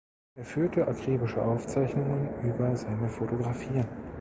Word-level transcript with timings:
Er 0.33 0.45
führte 0.45 0.87
akribische 0.87 1.43
Aufzeichnungen 1.43 2.29
über 2.41 2.75
seine 2.75 3.07
Fotografien. 3.07 3.85